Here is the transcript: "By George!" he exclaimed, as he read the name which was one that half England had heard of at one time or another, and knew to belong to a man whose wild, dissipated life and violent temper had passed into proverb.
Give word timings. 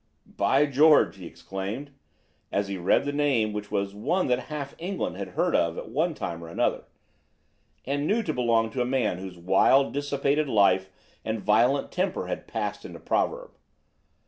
"By 0.25 0.65
George!" 0.65 1.17
he 1.17 1.27
exclaimed, 1.27 1.91
as 2.51 2.67
he 2.69 2.77
read 2.79 3.05
the 3.05 3.11
name 3.11 3.53
which 3.53 3.69
was 3.69 3.93
one 3.93 4.25
that 4.29 4.39
half 4.49 4.73
England 4.79 5.15
had 5.15 5.27
heard 5.37 5.55
of 5.55 5.77
at 5.77 5.89
one 5.91 6.15
time 6.15 6.43
or 6.43 6.47
another, 6.47 6.85
and 7.85 8.07
knew 8.07 8.23
to 8.23 8.33
belong 8.33 8.71
to 8.71 8.81
a 8.81 8.83
man 8.85 9.19
whose 9.19 9.37
wild, 9.37 9.93
dissipated 9.93 10.49
life 10.49 10.89
and 11.23 11.39
violent 11.39 11.91
temper 11.91 12.25
had 12.25 12.47
passed 12.47 12.83
into 12.83 12.99
proverb. 12.99 13.51